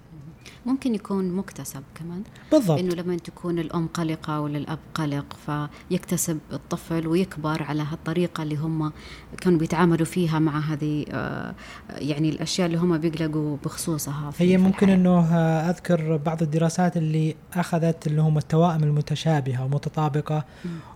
ممكن 0.67 0.95
يكون 0.95 1.33
مكتسب 1.33 1.83
كمان. 1.95 2.23
بالضبط. 2.53 2.79
إنه 2.79 2.95
لما 2.95 3.17
تكون 3.17 3.59
الام 3.59 3.87
قلقه 3.87 4.41
ولا 4.41 4.59
الاب 4.59 4.79
قلق 4.95 5.37
فيكتسب 5.47 6.39
الطفل 6.53 7.07
ويكبر 7.07 7.63
على 7.63 7.83
هالطريقة 7.83 8.43
اللي 8.43 8.57
هم 8.57 8.93
كانوا 9.41 9.59
بيتعاملوا 9.59 10.07
فيها 10.07 10.39
مع 10.39 10.59
هذه 10.59 11.05
آه، 11.11 11.55
يعني 11.91 12.29
الأشياء 12.29 12.67
اللي 12.67 12.79
هم 12.79 12.99
بيقلقوا 12.99 13.57
بخصوصها 13.65 14.31
في 14.31 14.45
هي 14.45 14.59
ممكن 14.59 14.89
إنه 14.91 15.19
آه، 15.19 15.71
أذكر 15.71 16.17
بعض 16.17 16.43
الدراسات 16.43 16.97
اللي 16.97 17.37
أخذت 17.55 18.07
اللي 18.07 18.21
هم 18.23 18.39
التوائم 18.39 18.83
المتشابهة 18.85 19.65
ومتطابقة 19.65 20.45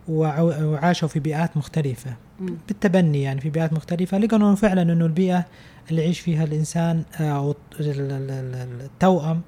وعاشوا 0.09 1.09
في 1.09 1.21
بيئات 1.21 1.57
مختلفة. 1.57 2.17
بالتبني 2.41 3.23
يعني 3.23 3.41
في 3.41 3.51
بيئات 3.51 3.73
مختلفة. 3.73 4.19
لقوا 4.19 4.39
انه 4.39 4.55
فعلا 4.55 4.83
إنه 4.83 5.07
البيئة 5.07 5.45
اللي 5.91 6.03
يعيش 6.03 6.21
فيها 6.21 6.45
الإنسان 6.45 7.03
آه، 7.21 7.31
أو 7.31 7.55
التوأم 7.81 9.41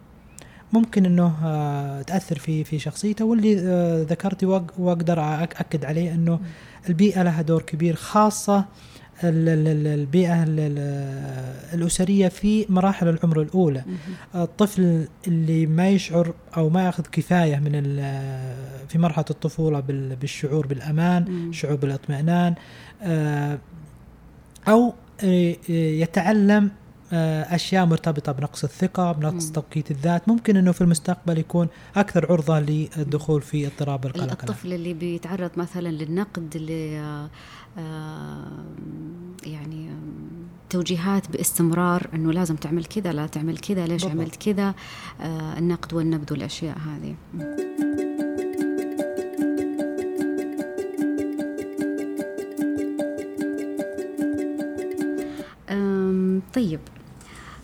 ممكن 0.73 1.07
إنه 1.07 1.37
آه، 1.45 2.03
تأثر 2.03 2.39
في 2.39 2.65
في 2.65 2.79
شخصيته. 2.79 3.25
واللي 3.25 3.61
آه، 3.61 4.03
ذكرتي 4.03 4.47
وأقدر 4.79 5.21
أكد 5.43 5.85
عليه 5.85 6.15
إنه 6.15 6.41
البيئة 6.89 7.23
لها 7.23 7.43
دور 7.43 7.63
كبير 7.63 7.95
خاصة 7.95 8.65
البيئة 9.25 10.45
الأسرية 11.75 12.29
في 12.29 12.67
مراحل 12.69 13.09
العمر 13.09 13.43
الأولى. 13.43 13.85
الطفل 14.35 15.07
اللي 15.27 15.67
ما 15.67 15.89
يشعر 15.89 16.35
أو 16.57 16.69
ما 16.69 16.87
يأخذ 16.87 17.03
كفاية 17.13 17.57
من 17.57 17.73
في 18.89 18.99
مرحلة 18.99 19.25
الطفولة 19.31 19.81
بالشعور 20.21 20.67
بالأمان 20.67 21.53
شعور 21.53 21.77
بالاطمئنان 21.77 22.55
آه، 23.03 23.59
أو 24.69 24.95
يتعلم 25.69 26.71
آه، 27.15 27.55
أشياء 27.55 27.87
مرتبطة 27.87 28.33
بنقص 28.33 28.65
الثقة 28.65 29.13
بنقص 29.13 29.51
توقيت 29.51 29.91
الذات. 29.91 30.29
ممكن 30.29 30.57
إنه 30.57 30.73
في 30.73 30.81
المستقبل 30.81 31.39
يكون 31.39 31.69
أكثر 31.97 32.33
عرضة 32.33 32.61
للدخول 32.61 33.43
في 33.43 33.67
اضطراب 33.67 34.07
القلق. 34.07 34.31
الطفل 34.31 34.73
اللي 34.73 34.95
بيتعرض 34.95 35.51
مثلا 35.57 35.89
للنقد 35.89 36.67
آه، 36.71 37.31
يعني 39.47 39.91
توجيهات 40.71 41.31
باستمرار 41.31 42.11
إنه 42.15 42.33
لازم 42.33 42.57
تعمل 42.57 42.85
كذا 42.85 43.13
لا 43.13 43.27
تعمل 43.27 43.59
كذا 43.59 43.87
ليش 43.87 44.03
بالضبط. 44.03 44.21
عملت 44.21 44.37
كذا؟ 44.37 44.75
آه، 45.21 45.59
النقد 45.59 45.95
والنبذ 45.95 46.33
والأشياء 46.33 46.79
هذه. 46.79 47.15
طيب. 56.55 56.81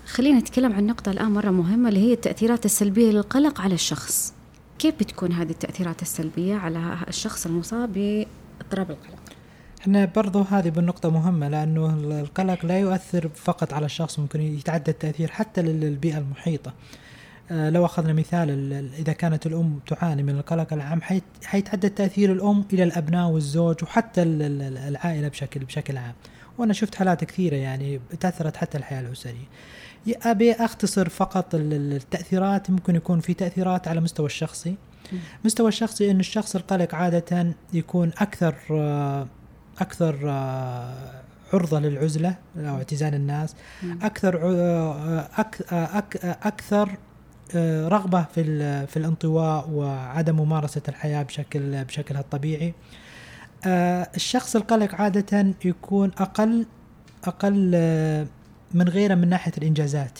خلينا 0.06 0.38
نتكلم 0.38 0.72
عن 0.72 0.86
نقطة 0.86 1.10
الآن 1.10 1.30
مرة 1.30 1.50
مهمة 1.50 1.88
اللي 1.88 2.00
هي 2.00 2.12
التأثيرات 2.12 2.64
السلبية 2.64 3.10
للقلق 3.10 3.60
على 3.60 3.74
الشخص. 3.74 4.34
كيف 4.78 4.94
بتكون 4.94 5.32
هذه 5.32 5.50
التأثيرات 5.50 6.02
السلبية 6.02 6.56
على 6.56 6.98
الشخص 7.08 7.46
المصاب 7.46 7.92
باضطراب 7.92 8.90
القلق؟ 8.90 9.17
إحنا 9.88 10.04
برضو 10.04 10.42
هذه 10.42 10.70
بالنقطة 10.70 11.10
مهمة 11.10 11.48
لأنه 11.48 11.94
القلق 12.20 12.66
لا 12.66 12.78
يؤثر 12.78 13.28
فقط 13.34 13.72
على 13.72 13.86
الشخص 13.86 14.18
ممكن 14.18 14.40
يتعدى 14.40 14.90
التأثير 14.90 15.30
حتى 15.30 15.62
للبيئة 15.62 16.18
المحيطة. 16.18 16.74
آه 17.50 17.70
لو 17.70 17.84
أخذنا 17.84 18.12
مثال 18.12 18.72
إذا 18.98 19.12
كانت 19.12 19.46
الأم 19.46 19.80
تعاني 19.86 20.22
من 20.22 20.38
القلق 20.38 20.72
العام 20.72 21.00
حيتعدى 21.44 21.88
تأثير 21.88 22.32
الأم 22.32 22.64
إلى 22.72 22.82
الأبناء 22.82 23.28
والزوج 23.28 23.76
وحتى 23.82 24.22
العائلة 24.22 25.28
بشكل 25.28 25.64
بشكل 25.64 25.96
عام. 25.96 26.14
وأنا 26.58 26.72
شفت 26.72 26.94
حالات 26.94 27.24
كثيرة 27.24 27.56
يعني 27.56 28.00
تأثرت 28.20 28.56
حتى 28.56 28.78
الحياة 28.78 29.00
الأسرية. 29.00 29.48
أبي 30.22 30.52
أختصر 30.52 31.08
فقط 31.08 31.54
التأثيرات 31.54 32.70
ممكن 32.70 32.96
يكون 32.96 33.20
في 33.20 33.34
تأثيرات 33.34 33.88
على 33.88 34.00
مستوى 34.00 34.26
الشخصي. 34.26 34.74
مستوى 35.44 35.68
الشخصي 35.68 36.10
إن 36.10 36.20
الشخص 36.20 36.56
القلق 36.56 36.94
عادة 36.94 37.54
يكون 37.72 38.12
أكثر 38.18 38.54
أكثر 39.80 40.28
عرضة 41.52 41.80
للعزلة 41.80 42.34
أو 42.56 42.76
اعتزال 42.76 43.14
الناس 43.14 43.54
أكثر 44.02 44.40
أكثر 46.24 46.96
رغبة 47.88 48.22
في 48.22 48.44
في 48.86 48.96
الانطواء 48.96 49.70
وعدم 49.70 50.36
ممارسة 50.36 50.82
الحياة 50.88 51.22
بشكل 51.22 51.84
بشكلها 51.84 52.20
الطبيعي. 52.20 52.74
الشخص 54.16 54.56
القلق 54.56 54.94
عادة 54.94 55.54
يكون 55.64 56.10
أقل 56.18 56.66
أقل 57.24 57.70
من 58.74 58.88
غيره 58.88 59.14
من 59.14 59.28
ناحية 59.28 59.52
الإنجازات. 59.58 60.18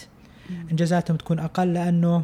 إنجازاتهم 0.71 1.17
تكون 1.17 1.39
أقل 1.39 1.73
لأنه 1.73 2.23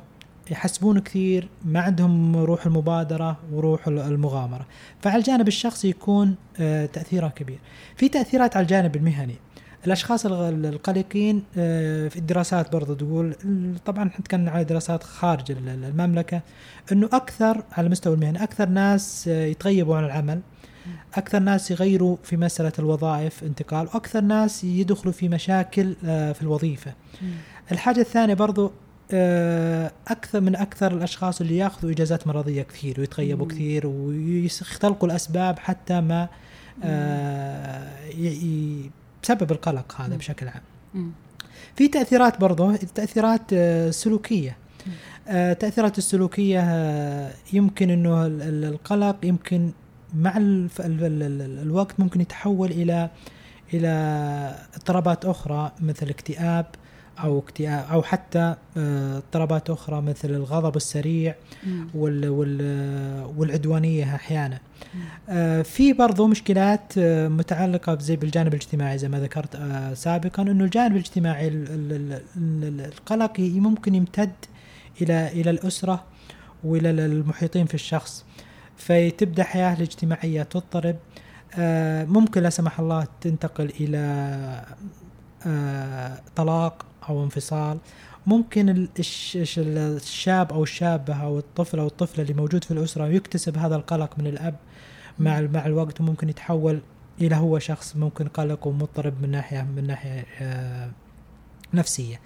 يحسبون 0.52 1.00
كثير 1.00 1.50
ما 1.66 1.80
عندهم 1.80 2.36
روح 2.36 2.66
المبادرة 2.66 3.38
وروح 3.52 3.88
المغامرة. 3.88 4.66
فعلى 5.02 5.18
الجانب 5.18 5.48
الشخصي 5.48 5.90
يكون 5.90 6.36
آه، 6.60 6.86
تأثيره 6.86 7.28
كبير. 7.28 7.60
في 7.96 8.10
تأثيرات 8.10 8.58
على 8.58 8.64
الجانب 8.64 8.96
المهني. 8.96 9.36
الأشخاص 9.86 10.25
القلقين 10.25 11.44
آه، 11.58 12.08
في 12.08 12.16
الدراسات 12.16 12.72
برضو 12.72 12.94
تقول 12.94 13.36
طبعا 13.86 14.06
نتكلم 14.20 14.50
على 14.50 14.64
دراسات 14.64 15.04
خارج 15.04 15.52
المملكة 15.52 16.42
أنه 16.92 17.10
أكثر 17.14 17.64
على 17.72 17.86
المستوى 17.86 18.14
المهني 18.14 18.44
أكثر 18.44 18.70
ناس 18.70 19.28
آه، 19.28 19.46
يتغيبوا 19.46 19.98
عن 19.98 20.06
العمل 20.06 20.42
أكثر 21.16 21.40
ناس 21.40 21.72
يغيروا 21.72 22.18
في 22.24 22.38
مسألة 22.38 22.72
الوظائف 22.80 23.44
انتقال 23.44 23.88
وأكثر 23.88 24.22
ناس 24.22 24.64
يدخلوا 24.64 25.14
في 25.14 25.30
مشاكل 25.30 25.96
في 26.04 26.42
الوظيفة. 26.42 26.94
الحاجة 27.72 28.00
الثانية 28.00 28.34
برضو 28.34 28.72
أكثر 30.08 30.42
من 30.42 30.56
أكثر 30.56 30.92
الأشخاص 30.92 31.42
اللي 31.42 31.58
يأخذوا 31.58 31.92
إجازات 31.92 32.28
مرضية 32.28 32.62
كثير 32.62 33.00
ويتغيبوا 33.00 33.48
كثير 33.48 33.88
ويختلقوا 33.88 35.10
الأسباب 35.10 35.60
حتى 35.60 36.02
ما 36.02 36.28
آه، 36.84 37.92
بسبب 39.24 39.52
القلق 39.52 40.02
هذا 40.02 40.16
بشكل 40.16 40.48
عام. 40.48 40.62
في 41.76 41.88
تأثيرات 41.88 42.40
برضو 42.40 42.76
تأثيرات 42.76 43.54
سلوكية. 43.90 44.58
تأثيرات 45.60 45.98
السلوكية 45.98 46.62
يمكن 47.54 47.90
إنه 47.90 48.26
القلق 48.26 49.16
يمكن 49.24 49.72
مع 50.14 50.34
الوقت 50.38 52.00
ممكن 52.00 52.22
يتحول 52.22 52.72
إلى 52.72 53.10
إلى 53.74 53.90
اضطرابات 54.76 55.26
أخرى 55.26 55.72
مثل 55.82 56.10
اكتئاب 56.10 56.66
أو 57.24 57.40
اكتئاب 57.40 57.86
أو 57.92 58.04
حتى 58.04 58.56
آه، 58.78 59.18
اضطرابات 59.18 59.70
أخرى 59.70 60.02
مثل 60.02 60.30
الغضب 60.30 60.76
السريع 60.76 61.36
وال 61.94 62.30
وال 62.30 63.26
والعدوانية 63.38 64.16
أحيانا. 64.16 64.60
آه، 65.30 65.62
في 65.62 65.94
برضو 65.94 66.28
مشكلات 66.28 66.94
آه، 66.98 67.28
متعلقة 67.28 67.98
زي 68.00 68.16
بالجانب 68.16 68.48
الاجتماعي 68.48 68.98
زي 68.98 69.10
ما 69.10 69.20
ذكرت 69.20 69.58
سابقا 69.94 70.44
إنه 70.44 70.64
الجانب 70.64 70.92
الاجتماعي 70.92 71.48
القلق 72.38 73.40
ممكن 73.40 73.96
يمتد 73.96 74.34
إلى 75.02 75.28
إلى 75.28 75.50
الأسرة 75.50 76.04
وإلى 76.64 76.90
المحيطين 76.90 77.66
في 77.66 77.74
الشخص. 77.74 78.26
فتبدا 78.78 79.44
حياة 79.44 79.74
الاجتماعية 79.74 80.44
تضطرب. 80.44 80.96
ممكن 82.08 82.44
لا 82.44 82.50
سمح 82.50 82.80
الله 82.80 83.08
تنتقل 83.22 83.72
إلى 83.80 84.66
طلاق. 86.36 86.86
أو 87.10 87.24
انفصال 87.24 87.78
ممكن 88.28 88.88
الشاب 89.00 90.54
أو 90.54 90.64
الشابة 90.64 91.14
أو 91.14 91.40
الطفل 91.40 91.80
أو 91.80 91.88
الطفلة 91.88 92.22
اللي 92.22 92.34
موجود 92.34 92.64
في 92.64 92.72
الأسرة 92.72 93.08
يكتسب 93.08 93.58
هذا 93.58 93.76
القلق 93.76 94.20
من 94.20 94.28
الأب 94.28 94.56
مع 95.20 95.42
مع 95.42 95.66
الوقت 95.66 96.02
وممكن 96.02 96.30
يتحول 96.30 96.80
إلى 97.22 97.36
هو 97.36 97.60
شخص 97.60 97.96
ممكن 97.96 98.28
قلق 98.28 98.68
ومضطرب 98.68 99.22
من 99.22 99.32
ناحيه 99.32 99.62
من 99.62 99.88
ناحية 99.88 100.26
آه، 100.40 100.90
نفسية. 101.74 102.20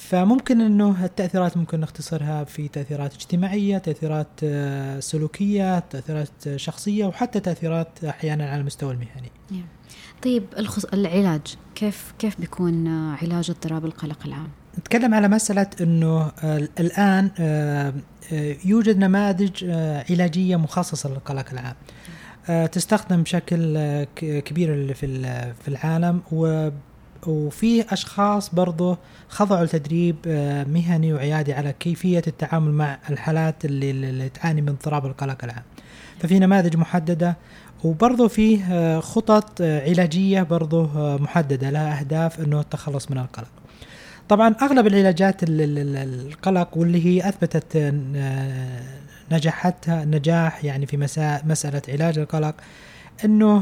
فممكن 0.00 0.60
إنه 0.60 1.04
التأثيرات 1.04 1.56
ممكن 1.56 1.80
نختصرها 1.80 2.44
في 2.44 2.68
تأثيرات 2.68 3.14
اجتماعية، 3.14 3.78
تأثيرات 3.78 4.40
آه، 4.44 5.00
سلوكية، 5.00 5.78
تأثيرات 5.78 6.56
شخصية 6.56 7.06
وحتى 7.06 7.40
تأثيرات 7.40 8.04
أحيانا 8.04 8.50
على 8.50 8.60
المستوى 8.60 8.92
المهني. 8.92 9.30
نعم. 9.50 9.66
طيب 10.22 10.44
العلاج 10.94 11.40
كيف 11.74 12.14
كيف 12.18 12.40
بيكون 12.40 12.88
علاج 13.14 13.50
اضطراب 13.50 13.84
القلق 13.84 14.26
العام؟ 14.26 14.48
نتكلم 14.78 15.14
على 15.14 15.28
مسألة 15.28 15.66
أنه 15.80 16.32
الآن 16.80 17.30
آه، 17.38 17.94
آه، 18.32 18.56
يوجد 18.64 18.98
نماذج 18.98 19.64
آه، 19.64 20.04
علاجية 20.10 20.56
مخصصة 20.56 21.10
للقلق 21.10 21.46
العام 21.52 21.74
تستخدم 22.66 23.22
بشكل 23.22 23.78
كبير 24.16 24.94
في 24.94 25.22
في 25.62 25.68
العالم 25.68 26.22
وفي 27.26 27.92
أشخاص 27.92 28.54
برضه 28.54 28.98
خضعوا 29.28 29.64
لتدريب 29.64 30.16
مهني 30.68 31.12
وعيادي 31.12 31.52
على 31.52 31.72
كيفية 31.72 32.22
التعامل 32.26 32.72
مع 32.72 32.98
الحالات 33.10 33.64
اللي, 33.64 33.90
اللي 33.90 34.28
تعاني 34.28 34.62
من 34.62 34.68
اضطراب 34.68 35.06
القلق 35.06 35.44
العام. 35.44 35.62
ففي 36.20 36.38
نماذج 36.38 36.76
محددة 36.76 37.36
وبرضه 37.84 38.28
فيه 38.28 38.64
آه، 38.70 39.00
خطط 39.00 39.60
آه، 39.60 39.90
علاجية 39.90 40.42
برضه 40.42 40.90
آه، 40.96 41.16
محددة 41.16 41.70
لها 41.70 42.00
أهداف 42.00 42.40
أنه 42.40 42.60
التخلص 42.60 43.10
من 43.10 43.18
القلق. 43.18 43.48
طبعا 44.28 44.54
أغلب 44.62 44.86
العلاجات 44.86 45.36
القلق 45.42 46.78
واللي 46.78 47.06
هي 47.06 47.28
أثبتت 47.28 47.94
نجاحتها 49.32 50.04
نجاح 50.04 50.64
يعني 50.64 50.86
في 50.86 50.96
مسألة 51.44 51.82
علاج 51.88 52.18
القلق 52.18 52.54
أنه 53.24 53.56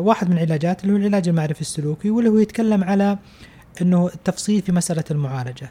واحد 0.00 0.30
من 0.30 0.36
العلاجات 0.36 0.82
اللي 0.82 0.92
هو 0.92 0.96
العلاج 0.96 1.28
المعرفي 1.28 1.60
السلوكي 1.60 2.10
واللي 2.10 2.30
هو 2.30 2.38
يتكلم 2.38 2.84
على 2.84 3.18
أنه 3.82 4.06
التفصيل 4.06 4.62
في 4.62 4.72
مسألة 4.72 5.04
المعالجة. 5.10 5.70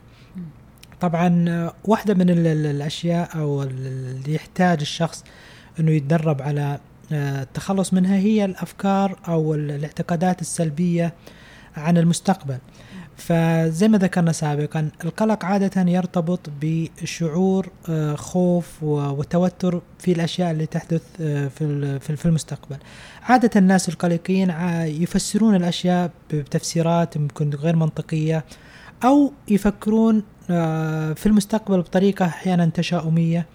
طبعا 1.02 1.72
واحدة 1.86 2.14
من 2.14 2.30
الأشياء 2.30 3.38
أو 3.40 3.64
اللي 3.64 4.34
يحتاج 4.36 4.82
الشخص 4.82 5.24
أنه 5.80 5.92
يتدرب 5.92 6.42
على 6.42 6.80
التخلص 7.12 7.94
منها 7.94 8.16
هي 8.18 8.46
الأفكار 8.46 9.20
أو 9.28 9.54
الاعتقادات 9.56 10.42
السلبية 10.42 11.14
عن 11.76 11.98
المستقبل. 11.98 12.58
فزي 13.22 13.88
ما 13.88 13.98
ذكرنا 13.98 14.32
سابقا 14.32 14.90
القلق 15.04 15.46
عادة 15.46 15.82
يرتبط 15.92 16.40
بشعور 16.62 17.70
آه، 17.90 18.16
خوف 18.16 18.84
وتوتر 18.84 19.82
في 20.00 20.12
الأشياء 20.12 20.52
اللي 20.52 20.66
تحدث 20.66 21.02
آه، 21.22 21.48
في 22.00 22.26
المستقبل. 22.26 22.78
عادة 23.24 23.50
الناس 23.56 23.90
القلقين 23.90 24.50
يفسرون 24.86 25.56
الأشياء 25.56 26.12
بتفسيرات 26.34 27.18
ممكن 27.18 27.50
غير 27.50 27.76
منطقية 27.76 28.44
أو 29.04 29.34
يفكرون 29.48 30.24
آه، 30.50 31.14
في 31.14 31.26
المستقبل 31.26 31.82
بطريقة 31.82 32.26
أحيانا 32.26 32.66
تشاؤمية 32.66 33.46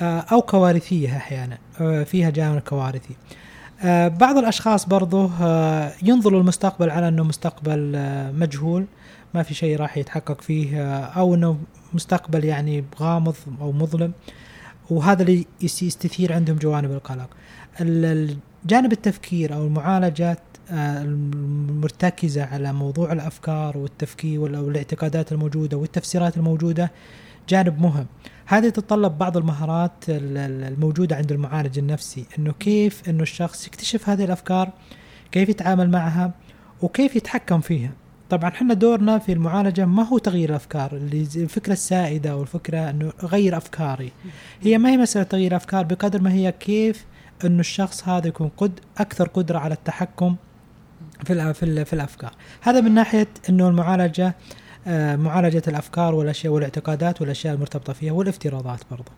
آه، 0.00 0.20
أو 0.32 0.42
كوارثية 0.42 1.16
أحيانا 1.16 1.58
آه، 1.80 2.02
فيها 2.02 2.30
جانب 2.30 2.60
كوارثي. 2.60 3.14
آه، 3.14 3.45
بعض 4.08 4.38
الأشخاص 4.38 4.86
برضو 4.86 5.30
ينظروا 6.02 6.40
المستقبل 6.40 6.90
على 6.90 7.08
أنه 7.08 7.22
مستقبل 7.22 7.92
مجهول 8.34 8.86
ما 9.34 9.42
في 9.42 9.54
شيء 9.54 9.76
راح 9.76 9.96
يتحقق 9.98 10.40
فيه 10.40 10.82
أو 11.04 11.34
أنه 11.34 11.58
مستقبل 11.94 12.44
يعني 12.44 12.84
غامض 13.00 13.34
أو 13.60 13.72
مظلم 13.72 14.12
وهذا 14.90 15.22
اللي 15.22 15.46
يستثير 15.62 16.32
عندهم 16.32 16.56
جوانب 16.56 16.90
القلق. 16.92 17.28
جانب 18.66 18.92
التفكير 18.92 19.54
أو 19.54 19.66
المعالجات 19.66 20.38
المرتكزة 20.70 22.44
على 22.44 22.72
موضوع 22.72 23.12
الأفكار 23.12 23.78
والتفكير 23.78 24.40
والإعتقادات 24.40 25.32
الموجودة 25.32 25.76
والتفسيرات 25.76 26.36
الموجودة 26.36 26.92
جانب 27.48 27.80
مهم. 27.80 28.06
هذه 28.46 28.68
تتطلب 28.68 29.18
بعض 29.18 29.36
المهارات 29.36 29.92
الموجودة 30.08 31.16
عند 31.16 31.32
المعالج 31.32 31.78
النفسي 31.78 32.24
إنه 32.38 32.52
كيف 32.52 33.08
إنه 33.08 33.22
الشخص 33.22 33.66
يكتشف 33.66 34.08
هذه 34.08 34.24
الأفكار 34.24 34.70
كيف 35.32 35.48
يتعامل 35.48 35.90
معها 35.90 36.32
وكيف 36.82 37.16
يتحكم 37.16 37.60
فيها. 37.60 37.90
طبعا 38.30 38.50
إحنا 38.50 38.74
دورنا 38.74 39.18
في 39.18 39.32
المعالجة 39.32 39.84
ما 39.84 40.02
هو 40.02 40.18
تغيير 40.18 40.50
الأفكار 40.50 40.92
اللي 40.92 41.28
الفكرة 41.36 41.72
السائدة 41.72 42.30
أو 42.30 42.42
الفكرة 42.42 42.90
إنه 42.90 43.12
غير 43.22 43.56
أفكاري. 43.56 44.12
هي 44.62 44.78
ما 44.78 44.90
هي 44.90 44.96
مسألة 44.96 45.24
تغيير 45.24 45.56
أفكار 45.56 45.84
بقدر 45.84 46.20
ما 46.20 46.32
هي 46.32 46.52
كيف 46.52 47.04
إنه 47.44 47.60
الشخص 47.60 48.08
هذا 48.08 48.28
يكون 48.28 48.50
قد 48.56 48.80
أكثر 48.98 49.28
قدرة 49.28 49.58
على 49.58 49.74
التحكم 49.74 50.36
في 51.24 51.54
في 51.84 51.92
الأفكار. 51.92 52.32
هذا 52.60 52.80
من 52.80 52.94
ناحية 52.94 53.28
إنه 53.48 53.68
المعالجة 53.68 54.26
آه، 54.26 54.34
معالجة 55.16 55.62
الأفكار 55.68 56.14
والأشياء 56.14 56.52
والاعتقادات 56.52 57.20
والأشياء 57.20 57.54
المرتبطة 57.54 57.92
فيها 57.92 58.12
والافتراضات 58.12 58.80
برضه 58.90 59.12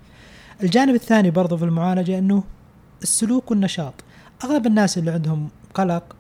الجانب 0.63 0.95
الثاني 0.95 1.31
برضه 1.31 1.57
في 1.57 1.65
المعالجة 1.65 2.19
أنه 2.19 2.45
السلوك 3.03 3.51
والنشاط. 3.51 3.95
أغلب 4.45 4.67
الناس 4.67 4.99
اللي 4.99 5.11
عندهم 5.11 5.49
قلق 5.75 6.17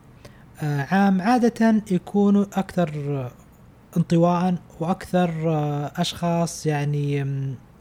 آه، 0.62 0.86
عام 0.90 1.22
عادة 1.22 1.82
يكونوا 1.90 2.44
أكثر 2.52 2.90
انطواء 3.96 4.54
وأكثر 4.80 5.30
آه، 5.46 5.92
أشخاص 5.96 6.66
يعني 6.66 7.26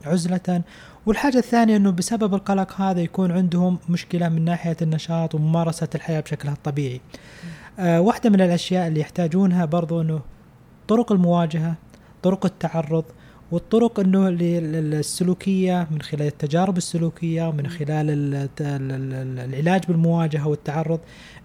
عزلة. 0.05 0.61
والحاجة 1.05 1.37
الثانية 1.37 1.77
أنه 1.77 1.91
بسبب 1.91 2.33
القلق 2.33 2.81
هذا 2.81 3.01
يكون 3.01 3.31
عندهم 3.31 3.79
مشكلة 3.89 4.29
من 4.29 4.45
ناحية 4.45 4.77
النشاط 4.81 5.35
وممارسة 5.35 5.87
الحياة 5.95 6.19
بشكلها 6.19 6.53
الطبيعي. 6.53 7.01
واحدة 7.79 8.29
من 8.29 8.41
الأشياء 8.41 8.87
اللي 8.87 8.99
يحتاجونها 8.99 9.65
برضو 9.65 10.01
أنه 10.01 10.19
طرق 10.87 11.11
المواجهة 11.11 11.75
طرق 12.23 12.45
التعرض 12.45 13.05
والطرق 13.51 13.99
إنه 13.99 14.27
السلوكية 14.29 15.87
من 15.91 16.01
خلال 16.01 16.27
التجارب 16.27 16.77
السلوكية 16.77 17.47
ومن 17.47 17.67
خلال 17.67 18.05
العلاج 19.39 19.85
بالمواجهة 19.87 20.47
والتعرض 20.47 20.99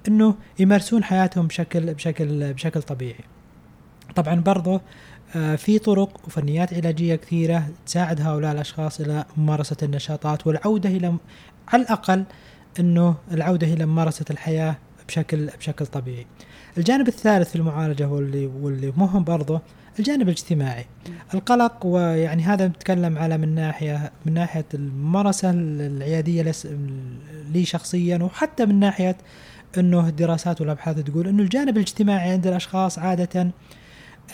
إنه 0.08 0.34
يمارسون 0.58 1.04
حياتهم 1.04 1.46
بشكل 1.46 1.94
بشكل 1.94 2.52
بشكل 2.52 2.82
طبيعي. 2.82 3.24
طبعا 4.16 4.34
برضه 4.34 4.80
آه، 5.36 5.56
في 5.56 5.78
طرق 5.78 6.20
وفنيات 6.26 6.74
علاجية 6.74 7.14
كثيرة 7.14 7.68
تساعد 7.86 8.20
هؤلاء 8.20 8.52
الأشخاص 8.52 9.00
إلى 9.00 9.24
ممارسة 9.36 9.76
النشاطات 9.82 10.46
والعودة 10.46 10.88
إلى 10.88 11.16
على 11.68 11.82
الأقل 11.82 12.24
إنه 12.80 13.14
العودة 13.32 13.66
إلى 13.66 13.86
ممارسة 13.86 14.24
الحياة 14.30 14.76
بشكل 15.08 15.46
بشكل 15.46 15.86
طبيعي. 15.86 16.26
الجانب 16.78 17.08
الثالث 17.08 17.50
في 17.50 17.56
المعالجة 17.56 18.08
واللي 18.08 18.46
واللي 18.46 18.92
مهم 18.96 19.24
برضه 19.24 19.60
الجانب 19.98 20.22
الاجتماعي. 20.22 20.86
القلق 21.34 21.86
ويعني 21.86 22.42
هذا 22.42 22.66
نتكلم 22.68 23.18
على 23.18 23.38
من 23.38 23.54
ناحية 23.54 24.12
من 24.26 24.34
ناحية 24.34 24.64
الممارسة 24.74 25.50
العيادية 25.50 26.52
لي 27.52 27.64
شخصيا 27.64 28.18
وحتى 28.18 28.66
من 28.66 28.80
ناحية 28.80 29.16
إنه 29.78 30.08
الدراسات 30.08 30.60
والأبحاث 30.60 30.98
تقول 30.98 31.28
إنه 31.28 31.42
الجانب 31.42 31.76
الاجتماعي 31.76 32.30
عند 32.30 32.46
الأشخاص 32.46 32.98
عادة 32.98 33.50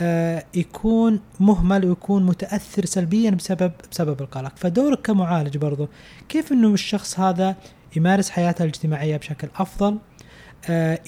آه 0.02 0.44
يكون 0.54 1.20
مهمل 1.40 1.84
ويكون 1.84 2.26
متأثر 2.26 2.84
سلبيا 2.84 3.30
بسبب 3.30 3.72
بسبب 3.90 4.20
القلق. 4.20 4.52
فدورك 4.56 5.00
كمعالج 5.06 5.56
برضه 5.56 5.88
كيف 6.28 6.52
إنه 6.52 6.74
الشخص 6.74 7.20
هذا 7.20 7.56
يمارس 7.96 8.30
حياته 8.30 8.62
الاجتماعية 8.62 9.16
بشكل 9.16 9.48
أفضل؟ 9.56 9.98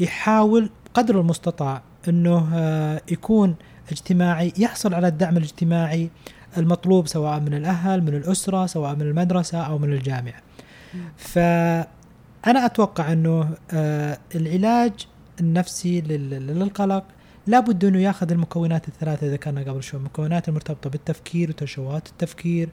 يحاول 0.00 0.70
قدر 0.94 1.20
المستطاع 1.20 1.82
إنه 2.08 2.48
آه، 2.54 3.02
يكون 3.10 3.54
اجتماعي 3.92 4.52
يحصل 4.58 4.94
على 4.94 5.08
الدعم 5.08 5.36
الاجتماعي 5.36 6.10
المطلوب 6.58 7.06
سواء 7.06 7.40
من 7.40 7.54
الأهل 7.54 8.02
من 8.02 8.14
الأسرة 8.14 8.66
سواء 8.66 8.94
من 8.94 9.02
المدرسة 9.02 9.58
أو 9.58 9.78
من 9.78 9.92
الجامعة. 9.92 10.42
فأنا 11.16 11.86
أتوقع 12.66 13.12
إنه 13.12 13.48
آه، 13.72 14.18
العلاج 14.34 14.92
النفسي 15.40 16.00
للقلق 16.00 17.04
لابد 17.46 17.84
إنه 17.84 17.98
ياخذ 17.98 18.32
المكونات 18.32 18.88
الثلاثة 18.88 19.26
إذا 19.26 19.36
كنا 19.36 19.60
قبل 19.60 19.82
شوي 19.82 20.00
المكونات 20.00 20.48
المرتبطة 20.48 20.90
بالتفكير 20.90 21.50
وتشوهات 21.50 22.08
التفكير 22.08 22.68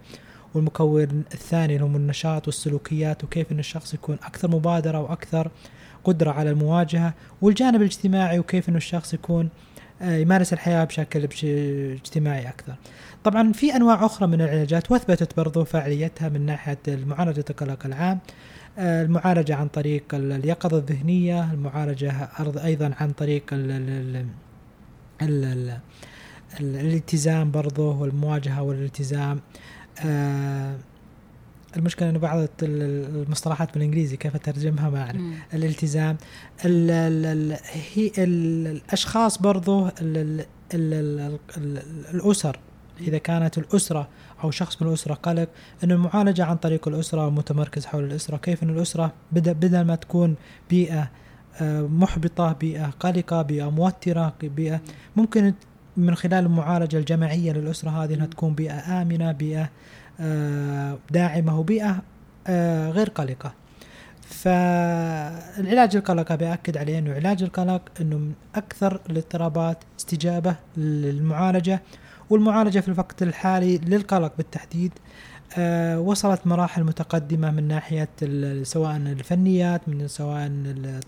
والمكون 0.54 1.24
الثاني 1.34 1.76
اللي 1.76 1.86
هم 1.86 1.96
النشاط 1.96 2.48
والسلوكيات 2.48 3.24
وكيف 3.24 3.52
إن 3.52 3.60
الشخص 3.60 3.94
يكون 3.94 4.18
أكثر 4.24 4.52
مبادرة 4.52 5.00
وأكثر 5.00 5.52
قدرة 6.04 6.32
على 6.32 6.50
المواجهة 6.50 7.14
والجانب 7.42 7.82
الاجتماعي 7.82 8.40
وكيف 8.40 8.70
إنه 8.70 8.78
الشخص 8.78 9.14
يكون 9.14 9.50
آه، 10.02 10.18
يمارس 10.18 10.54
الحياة 10.54 10.84
بشكل 10.84 11.28
اجتماعي 11.94 12.50
أكثر. 12.50 12.76
طبعا 13.24 13.52
في 13.52 13.76
أنواع 13.76 14.06
أخرى 14.06 14.28
من 14.28 14.42
العلاجات 14.42 14.92
واثبتت 14.92 15.38
برضو 15.38 15.64
فعاليتها 15.64 16.30
من 16.30 16.46
ناحية 16.46 16.80
معالجه 16.88 17.46
القلق 17.50 17.86
العام 17.86 18.20
آه، 18.78 19.02
المعالجة 19.04 19.56
عن 19.56 19.68
طريق 19.68 20.04
اليقظة 20.14 20.78
الذهنية، 20.78 21.54
المعالجة 21.54 22.30
أيضا 22.64 22.92
عن 23.00 23.12
طريق 23.12 23.44
ال 23.54 23.72
ال 23.72 24.26
ال 25.22 25.46
ال 25.46 25.78
الالتزام 26.60 27.52
برضو 27.52 28.02
والمواجهة 28.02 28.62
والالتزام 28.62 29.40
آه 30.06 30.76
المشكلة 31.77 32.10
إنه 32.10 32.19
بعض 32.19 32.47
المصطلحات 32.63 33.73
بالإنجليزي 33.73 34.17
كيف 34.17 34.36
أترجمها 34.36 34.89
ما 34.89 35.01
اعرف 35.01 35.21
الالتزام. 35.53 36.17
ال 36.65 36.91
ال 36.91 37.25
ال 37.25 37.58
هي 37.93 38.12
ال 38.17 38.67
الأشخاص 38.67 39.38
برضو 39.38 39.88
ال 39.88 39.91
ال 39.97 40.45
ال 40.73 41.39
ال 41.58 41.82
الأسر 42.13 42.60
إذا 43.01 43.17
كانت 43.17 43.58
الأسرة 43.58 44.08
أو 44.43 44.51
شخص 44.51 44.82
من 44.82 44.88
الأسرة 44.88 45.13
قلق 45.13 45.49
إنه 45.84 45.93
المعالجه 45.93 46.45
عن 46.45 46.56
طريق 46.56 46.88
الأسرة 46.88 47.30
متمركز 47.30 47.86
حول 47.86 48.03
الأسرة 48.03 48.38
كيف 48.38 48.63
إن 48.63 48.69
الأسرة 48.69 49.13
بدل 49.32 49.53
بدل 49.53 49.82
ما 49.82 49.95
تكون 49.95 50.36
بيئة 50.69 51.12
آه، 51.62 51.82
محبطة 51.82 52.53
بيئة 52.53 52.89
قلقة 52.99 53.41
بيئة 53.41 53.69
موترة 53.69 54.34
بيئة 54.41 54.82
ممكن 55.15 55.53
من 55.97 56.15
خلال 56.15 56.45
المعالجة 56.45 56.97
الجماعية 56.97 57.51
للأسرة 57.51 57.89
هذه 57.89 58.13
إنها 58.13 58.25
تكون 58.25 58.53
بيئة 58.53 59.01
آمنة 59.01 59.32
بيئة 59.32 59.69
آه، 60.19 60.97
داعمة 61.12 61.60
وبيئة 61.60 62.01
آه، 62.47 62.89
غير 62.89 63.10
قلقة. 63.10 63.53
فالعلاج 64.21 65.95
القلق 65.95 66.36
بأكد 66.36 66.77
عليه 66.77 66.99
أنه 66.99 67.13
علاج 67.13 67.43
القلق 67.43 67.82
أنه 68.01 68.17
من 68.17 68.34
أكثر 68.56 69.01
الاضطرابات 69.10 69.77
استجابة 69.99 70.56
للمعالجة 70.77 71.82
والمعالجة 72.30 72.80
في 72.80 72.88
الوقت 72.88 73.23
الحالي 73.23 73.77
للقلق 73.77 74.34
بالتحديد. 74.38 74.91
آه 75.58 75.99
وصلت 75.99 76.47
مراحل 76.47 76.84
متقدمة 76.84 77.51
من 77.51 77.67
ناحية 77.67 78.10
سواء 78.63 78.95
الفنيات 78.97 79.89
من 79.89 80.08
سواء 80.08 80.51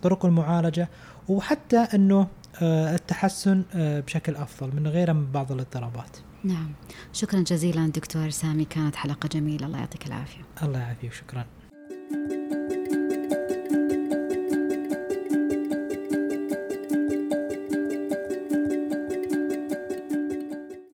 طرق 0.02 0.26
المعالجة 0.26 0.90
وحتى 1.30 1.78
أنه 1.78 2.28
التحسن 2.62 3.64
بشكل 3.76 4.36
أفضل 4.36 4.76
من 4.76 4.88
غيرها 4.88 5.14
من 5.14 5.32
بعض 5.32 5.52
الاضطرابات. 5.52 6.18
نعم. 6.44 6.72
شكرا 7.14 7.40
جزيلا 7.40 7.88
دكتور 7.88 8.30
سامي 8.30 8.66
كانت 8.66 8.96
حلقة 8.96 9.28
جميلة. 9.28 9.68
الله 9.68 9.80
يعطيك 9.80 10.08
العافية. 10.08 10.42
الله 10.64 10.80
يعافيك. 10.80 11.14
شكرا. 11.14 11.46